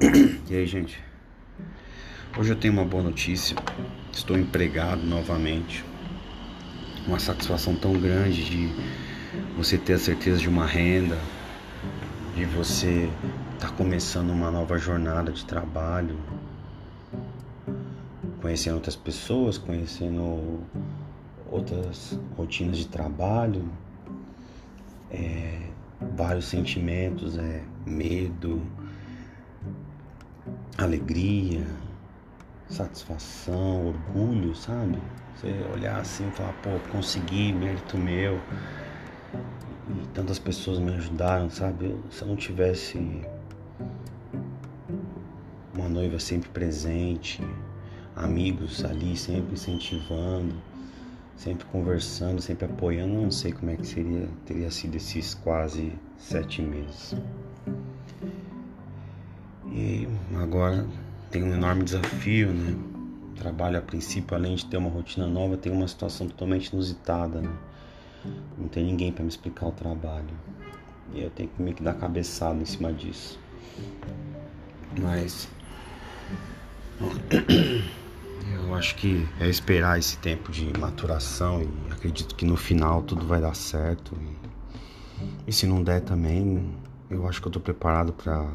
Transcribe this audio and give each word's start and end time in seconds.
E 0.00 0.54
aí, 0.54 0.64
gente? 0.64 1.02
Hoje 2.38 2.50
eu 2.50 2.56
tenho 2.56 2.72
uma 2.72 2.84
boa 2.84 3.02
notícia. 3.02 3.56
Estou 4.12 4.38
empregado 4.38 5.02
novamente. 5.02 5.84
Uma 7.04 7.18
satisfação 7.18 7.74
tão 7.74 7.94
grande 7.94 8.44
de 8.44 8.72
você 9.56 9.76
ter 9.76 9.94
a 9.94 9.98
certeza 9.98 10.38
de 10.38 10.48
uma 10.48 10.64
renda, 10.64 11.18
de 12.36 12.44
você 12.44 13.10
estar 13.54 13.70
tá 13.70 13.74
começando 13.74 14.30
uma 14.30 14.52
nova 14.52 14.78
jornada 14.78 15.32
de 15.32 15.44
trabalho, 15.44 16.16
conhecendo 18.40 18.76
outras 18.76 18.94
pessoas, 18.94 19.58
conhecendo 19.58 20.60
outras 21.50 22.16
rotinas 22.36 22.78
de 22.78 22.86
trabalho, 22.86 23.68
é, 25.10 25.58
vários 26.16 26.44
sentimentos, 26.44 27.36
é 27.36 27.64
medo, 27.84 28.62
alegria, 30.78 31.66
satisfação, 32.68 33.88
orgulho, 33.88 34.54
sabe? 34.54 34.96
Você 35.34 35.48
olhar 35.74 36.00
assim 36.00 36.28
e 36.28 36.30
falar, 36.30 36.52
pô, 36.62 36.70
consegui, 36.90 37.52
mérito 37.52 37.98
meu. 37.98 38.40
E 39.90 40.06
tantas 40.14 40.38
pessoas 40.38 40.78
me 40.78 40.94
ajudaram, 40.94 41.50
sabe? 41.50 41.96
Se 42.10 42.22
eu 42.22 42.28
não 42.28 42.36
tivesse 42.36 42.98
uma 45.74 45.88
noiva 45.88 46.20
sempre 46.20 46.48
presente, 46.50 47.42
amigos 48.14 48.84
ali 48.84 49.16
sempre 49.16 49.54
incentivando, 49.54 50.54
sempre 51.36 51.64
conversando, 51.66 52.40
sempre 52.40 52.66
apoiando, 52.66 53.14
não 53.14 53.30
sei 53.30 53.52
como 53.52 53.70
é 53.72 53.76
que 53.76 53.86
seria, 53.86 54.28
teria 54.46 54.70
sido 54.70 54.96
esses 54.96 55.34
quase 55.34 55.92
sete 56.16 56.62
meses. 56.62 57.16
E 59.78 60.08
agora 60.34 60.84
tem 61.30 61.44
um 61.44 61.54
enorme 61.54 61.84
desafio, 61.84 62.52
né? 62.52 62.76
Trabalho 63.36 63.78
a 63.78 63.80
princípio, 63.80 64.36
além 64.36 64.56
de 64.56 64.66
ter 64.66 64.76
uma 64.76 64.90
rotina 64.90 65.24
nova, 65.28 65.56
tem 65.56 65.70
uma 65.70 65.86
situação 65.86 66.26
totalmente 66.26 66.72
inusitada, 66.72 67.40
né? 67.40 67.52
Não 68.58 68.66
tem 68.66 68.84
ninguém 68.84 69.12
para 69.12 69.22
me 69.22 69.28
explicar 69.28 69.66
o 69.66 69.70
trabalho. 69.70 70.26
E 71.14 71.22
eu 71.22 71.30
tenho 71.30 71.48
que 71.48 71.62
meio 71.62 71.76
que 71.76 71.82
dar 71.84 71.94
cabeçada 71.94 72.60
em 72.60 72.64
cima 72.64 72.92
disso. 72.92 73.38
Mas 75.00 75.48
eu 78.52 78.74
acho 78.74 78.96
que 78.96 79.28
é 79.38 79.48
esperar 79.48 79.96
esse 79.96 80.18
tempo 80.18 80.50
de 80.50 80.76
maturação 80.76 81.62
e 81.62 81.92
acredito 81.92 82.34
que 82.34 82.44
no 82.44 82.56
final 82.56 83.00
tudo 83.02 83.24
vai 83.24 83.40
dar 83.40 83.54
certo. 83.54 84.18
E, 84.20 85.50
e 85.50 85.52
se 85.52 85.68
não 85.68 85.84
der 85.84 86.00
também, 86.00 86.68
eu 87.08 87.28
acho 87.28 87.40
que 87.40 87.46
eu 87.46 87.52
tô 87.52 87.60
preparado 87.60 88.12
para 88.12 88.50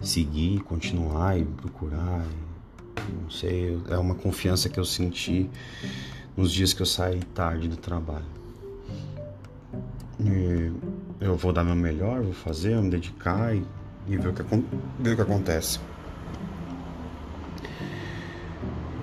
seguir, 0.00 0.60
continuar 0.60 1.38
e 1.38 1.44
procurar. 1.44 2.24
Não 3.22 3.30
sei, 3.30 3.80
é 3.88 3.96
uma 3.96 4.14
confiança 4.14 4.68
que 4.68 4.78
eu 4.78 4.84
senti 4.84 5.48
nos 6.36 6.52
dias 6.52 6.72
que 6.72 6.82
eu 6.82 6.86
saí 6.86 7.20
tarde 7.34 7.68
do 7.68 7.76
trabalho. 7.76 8.24
E 10.20 10.72
eu 11.20 11.36
vou 11.36 11.52
dar 11.52 11.64
meu 11.64 11.74
melhor, 11.74 12.22
vou 12.22 12.32
fazer, 12.32 12.74
vou 12.74 12.84
me 12.84 12.90
dedicar 12.90 13.54
e, 13.54 13.64
e 14.08 14.16
ver, 14.16 14.28
o 14.28 14.32
que, 14.32 14.42
ver 14.98 15.12
o 15.12 15.16
que 15.16 15.22
acontece. 15.22 15.78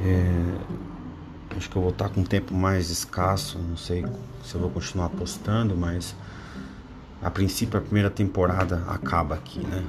É, 0.02 1.56
acho 1.56 1.70
que 1.70 1.76
eu 1.76 1.82
vou 1.82 1.92
estar 1.92 2.10
com 2.10 2.22
um 2.22 2.26
tempo 2.26 2.54
mais 2.54 2.90
escasso, 2.90 3.58
não 3.58 3.78
sei 3.78 4.06
se 4.44 4.56
eu 4.56 4.62
vou 4.62 4.70
continuar 4.70 5.10
postando, 5.10 5.78
mas 5.78 6.16
a 7.22 7.32
princípio 7.32 7.80
a 7.80 7.82
primeira 7.82 8.10
temporada 8.10 8.84
acaba 8.88 9.36
aqui, 9.36 9.60
né? 9.60 9.84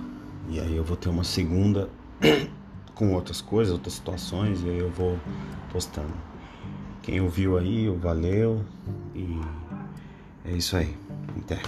E 0.49 0.61
aí 0.61 0.77
eu 0.77 0.85
vou 0.85 0.97
ter 0.97 1.09
uma 1.09 1.25
segunda 1.25 1.89
com 2.95 3.13
outras 3.13 3.41
coisas, 3.41 3.73
outras 3.73 3.95
situações, 3.95 4.63
e 4.63 4.69
aí 4.69 4.79
eu 4.79 4.91
vou 4.91 5.19
postando. 5.73 6.13
Quem 7.03 7.21
ouviu 7.21 7.59
aí, 7.59 7.89
valeu. 7.89 8.65
E 9.15 9.41
é 10.45 10.53
isso 10.53 10.77
aí. 10.77 10.97
Até. 11.39 11.61